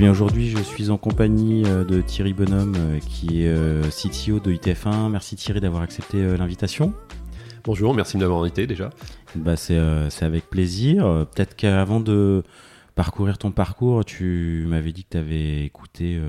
aujourd'hui, 0.00 0.48
je 0.48 0.58
suis 0.58 0.90
en 0.90 0.98
compagnie 0.98 1.64
euh, 1.66 1.84
de 1.84 2.00
Thierry 2.00 2.32
Bonhomme, 2.32 2.74
euh, 2.76 2.98
qui 2.98 3.42
est 3.42 3.48
euh, 3.48 3.82
CTO 3.88 4.40
de 4.40 4.52
ITF1. 4.52 5.10
Merci 5.10 5.36
Thierry 5.36 5.60
d'avoir 5.60 5.82
accepté 5.82 6.36
l'invitation. 6.36 6.92
Bonjour, 7.64 7.94
merci 7.94 8.16
de 8.16 8.22
m'avoir 8.22 8.42
invité 8.42 8.66
déjà. 8.66 8.90
Bah, 9.36 9.56
c'est 9.56 9.76
avec 10.22 10.50
plaisir. 10.50 11.26
Peut-être 11.32 11.54
qu'avant 11.54 12.00
de 12.00 12.42
parcourir 12.94 13.38
ton 13.38 13.52
parcours, 13.52 14.04
tu 14.04 14.64
m'avais 14.66 14.92
dit 14.92 15.04
que 15.04 15.10
tu 15.10 15.16
avais 15.16 15.64
écouté 15.64 16.20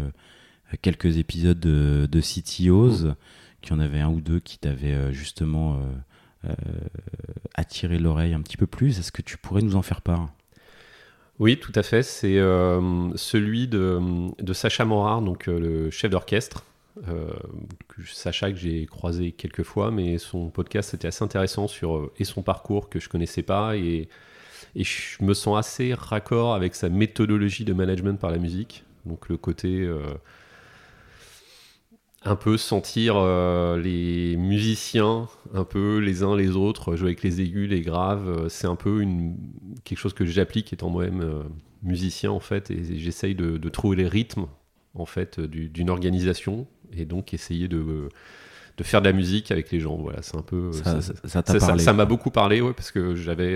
quelques 0.81 1.17
épisodes 1.17 1.59
de, 1.59 2.07
de 2.09 2.21
CTOs, 2.21 3.07
mmh. 3.07 3.15
qu'il 3.61 3.75
y 3.75 3.75
en 3.75 3.79
avait 3.79 3.99
un 3.99 4.09
ou 4.09 4.21
deux 4.21 4.39
qui 4.39 4.59
t'avaient 4.59 5.11
justement 5.11 5.79
attiré 7.55 7.97
l'oreille 7.97 8.35
un 8.35 8.41
petit 8.41 8.57
peu 8.57 8.67
plus. 8.67 8.99
Est-ce 8.99 9.11
que 9.11 9.23
tu 9.23 9.37
pourrais 9.37 9.63
nous 9.63 9.75
en 9.75 9.81
faire 9.81 10.01
part? 10.01 10.29
Oui, 11.39 11.59
tout 11.59 11.71
à 11.75 11.83
fait. 11.83 12.03
C'est 12.03 12.37
euh, 12.37 13.15
celui 13.15 13.67
de, 13.67 13.99
Sacha 14.53 14.85
Morard, 14.85 15.21
donc 15.21 15.47
euh, 15.47 15.59
le 15.59 15.91
chef 15.91 16.11
d'orchestre. 16.11 16.63
Euh, 17.07 17.33
Sacha 18.05 18.51
que 18.51 18.57
j'ai 18.57 18.85
croisé 18.85 19.31
quelques 19.31 19.63
fois, 19.63 19.89
mais 19.89 20.19
son 20.19 20.49
podcast 20.49 20.93
était 20.93 21.07
assez 21.07 21.23
intéressant 21.23 21.67
sur 21.67 22.11
et 22.19 22.23
son 22.23 22.43
parcours 22.43 22.89
que 22.89 22.99
je 22.99 23.09
connaissais 23.09 23.41
pas 23.41 23.75
et, 23.75 24.09
et 24.75 24.83
je 24.83 25.23
me 25.23 25.33
sens 25.33 25.57
assez 25.57 25.95
raccord 25.95 26.53
avec 26.53 26.75
sa 26.75 26.89
méthodologie 26.89 27.65
de 27.65 27.73
management 27.73 28.19
par 28.19 28.29
la 28.29 28.37
musique. 28.37 28.83
Donc 29.05 29.27
le 29.27 29.37
côté 29.37 29.89
un 32.25 32.35
peu 32.35 32.57
sentir 32.57 33.15
euh, 33.17 33.79
les 33.79 34.37
musiciens, 34.37 35.27
un 35.53 35.63
peu 35.63 35.97
les 35.97 36.23
uns 36.23 36.35
les 36.35 36.55
autres, 36.55 36.95
jouer 36.95 37.09
avec 37.09 37.23
les 37.23 37.41
aigus, 37.41 37.69
les 37.69 37.81
graves. 37.81 38.27
Euh, 38.27 38.49
c'est 38.49 38.67
un 38.67 38.75
peu 38.75 39.01
une, 39.01 39.35
quelque 39.83 39.97
chose 39.97 40.13
que 40.13 40.25
j'applique 40.25 40.71
étant 40.73 40.89
moi-même 40.89 41.21
euh, 41.21 41.43
musicien 41.81 42.31
en 42.31 42.39
fait, 42.39 42.71
et, 42.71 42.97
j'essaye 42.97 43.35
de, 43.35 43.57
trouver 43.69 43.97
les 43.97 44.07
rythmes 44.07 44.45
en 44.95 45.05
fait 45.05 45.39
d'une 45.39 45.89
organisation 45.89 46.67
et 46.95 47.05
donc 47.05 47.33
essayer 47.33 47.67
de 47.67 48.09
de 48.75 48.83
faire 48.83 49.01
de 49.01 49.05
la 49.07 49.13
musique 49.13 49.51
avec 49.51 49.69
les 49.69 49.79
gens. 49.79 49.97
Voilà, 49.97 50.23
c'est 50.23 50.35
un 50.35 50.41
peu 50.41 50.71
ça. 50.71 50.99
Ça, 50.99 51.77
ça 51.77 51.93
m'a 51.93 52.05
beaucoup 52.05 52.31
parlé, 52.31 52.59
ouais, 52.59 52.73
parce 52.73 52.91
que 52.91 53.13
j'avais 53.13 53.55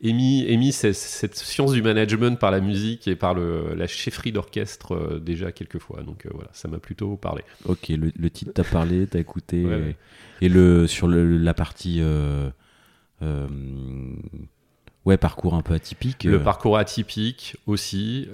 émis, 0.00 0.72
cette, 0.72 1.34
science 1.34 1.72
du 1.72 1.82
management 1.82 2.38
par 2.38 2.50
la 2.50 2.60
musique 2.60 3.08
et 3.08 3.16
par 3.16 3.34
la 3.34 3.86
chefferie 3.86 4.32
d'orchestre 4.32 4.92
euh, 4.92 5.18
déjà 5.18 5.52
quelques 5.52 5.78
fois. 5.78 6.02
Donc 6.02 6.26
euh, 6.26 6.30
voilà, 6.34 6.50
ça 6.52 6.68
m'a 6.68 6.78
plutôt 6.78 7.16
parlé. 7.16 7.42
Ok, 7.64 7.88
le, 7.88 8.30
titre 8.30 8.52
t'a 8.52 8.64
parlé, 8.64 9.06
t'as 9.06 9.18
écouté. 9.18 9.66
et, 10.40 10.48
le, 10.48 10.86
sur 10.86 11.08
la 11.08 11.54
partie. 11.54 11.98
Euh, 12.00 12.50
ouais, 15.04 15.16
parcours 15.16 15.54
un 15.54 15.62
peu 15.62 15.74
atypique. 15.74 16.24
Le 16.24 16.42
parcours 16.42 16.76
atypique 16.76 17.56
aussi, 17.66 18.28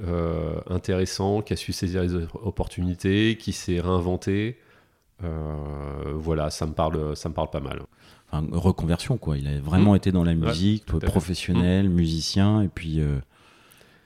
intéressant, 0.69 1.43
qui 1.43 1.53
a 1.53 1.57
su 1.57 1.73
saisir 1.73 2.03
les 2.03 2.15
opportunités, 2.15 3.37
qui 3.39 3.53
s'est 3.53 3.81
réinventé. 3.81 4.59
Voilà, 6.15 6.51
ça 6.51 6.67
me 6.67 6.73
parle, 6.73 7.17
ça 7.17 7.29
me 7.29 7.35
parle 7.35 7.51
pas 7.51 7.61
mal 7.61 7.83
reconversion 8.41 9.19
quoi. 9.19 9.37
Il 9.37 9.47
a 9.47 9.61
vraiment 9.61 9.93
mmh. 9.93 9.97
été 9.97 10.13
dans 10.13 10.25
la 10.25 10.35
musique, 10.35 10.87
professionnel, 10.87 11.89
mmh. 11.89 11.93
musicien, 11.93 12.63
et 12.63 12.69
puis 12.69 13.01
euh, 13.01 13.19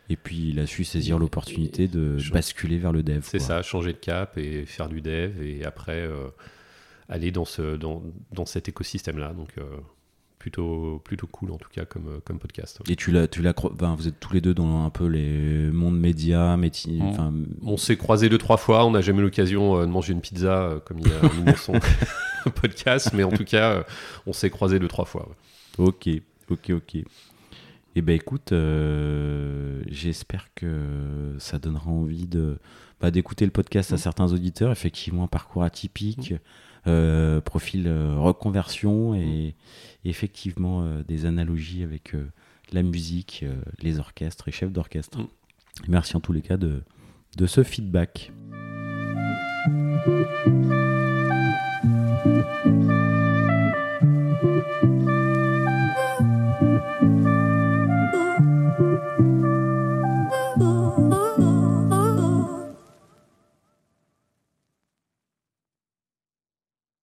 et 0.08 0.16
puis 0.16 0.50
il 0.50 0.60
a 0.60 0.66
su 0.66 0.84
saisir 0.84 1.18
l'opportunité 1.18 1.88
de 1.88 2.18
basculer 2.32 2.78
vers 2.78 2.92
le 2.92 3.02
dev. 3.02 3.20
C'est 3.22 3.38
ça, 3.38 3.62
changer 3.62 3.92
de 3.92 3.98
cap 3.98 4.38
et 4.38 4.64
faire 4.66 4.88
du 4.88 5.00
dev, 5.00 5.42
et 5.42 5.64
après 5.64 6.00
euh, 6.00 6.28
aller 7.08 7.30
dans 7.30 7.44
ce 7.44 7.76
dans, 7.76 8.02
dans 8.32 8.46
cet 8.46 8.68
écosystème 8.68 9.18
là. 9.18 9.32
Donc 9.32 9.50
euh, 9.58 9.64
plutôt, 10.38 11.00
plutôt 11.04 11.26
cool 11.26 11.50
en 11.52 11.58
tout 11.58 11.68
cas 11.70 11.84
comme, 11.84 12.08
euh, 12.08 12.20
comme 12.24 12.38
podcast. 12.38 12.80
Et 12.88 12.96
tu 12.96 13.10
l'as, 13.10 13.28
tu 13.28 13.42
l'as, 13.42 13.54
vous 13.96 14.08
êtes 14.08 14.20
tous 14.20 14.32
les 14.32 14.40
deux 14.40 14.54
dans 14.54 14.84
un 14.84 14.90
peu 14.90 15.06
les 15.06 15.70
mondes 15.72 15.98
médias, 15.98 16.56
métiers. 16.56 17.00
On, 17.62 17.76
s'est 17.76 17.96
croisés 17.96 18.28
deux 18.28 18.38
trois 18.38 18.56
fois, 18.56 18.84
on 18.84 18.90
n'a 18.90 19.00
jamais 19.00 19.20
eu 19.20 19.24
l'occasion 19.24 19.78
euh, 19.78 19.86
de 19.86 19.90
manger 19.90 20.12
une 20.12 20.20
pizza 20.20 20.62
euh, 20.62 20.80
comme 20.80 21.00
il 21.00 21.08
a 21.12 21.34
mis 21.34 21.44
dans 21.44 21.56
son 21.56 21.72
podcast, 22.54 23.10
mais 23.12 23.24
en 23.24 23.32
tout 23.32 23.44
cas, 23.44 23.84
on 24.26 24.32
s'est 24.32 24.50
croisés 24.50 24.78
deux 24.78 24.88
trois 24.88 25.04
fois. 25.04 25.28
Ok, 25.78 26.08
ok, 26.50 26.70
ok. 26.70 27.04
Eh 27.96 28.02
ben 28.02 28.14
écoute, 28.14 28.52
j'espère 29.88 30.48
que 30.54 31.34
ça 31.38 31.58
donnera 31.58 31.90
envie 31.90 32.26
de 32.26 32.58
bah, 33.00 33.10
d'écouter 33.10 33.44
le 33.44 33.50
podcast 33.50 33.92
à 33.92 33.96
mm. 33.96 33.98
certains 33.98 34.32
auditeurs. 34.32 34.72
Effectivement, 34.72 35.24
un 35.24 35.28
parcours 35.28 35.62
atypique. 35.62 36.32
Mm. 36.32 36.38
Euh, 36.88 37.40
profil 37.40 37.88
euh, 37.88 38.14
reconversion 38.16 39.16
et, 39.16 39.56
effectivement 40.04 40.84
euh, 40.84 41.02
des 41.02 41.26
analogies 41.26 41.82
avec 41.82 42.14
la 42.72 42.84
musique, 42.84 43.44
les 43.82 43.98
orchestres 43.98 44.46
et 44.48 44.52
chefs 44.52 44.72
d'orchestre. 44.72 45.18
Mm. 45.18 45.26
Merci 45.88 46.16
en 46.16 46.20
tous 46.20 46.32
les 46.32 46.42
cas 46.42 46.56
de, 46.56 46.82
de 47.36 47.46
ce 47.46 47.64
feedback. 47.64 48.32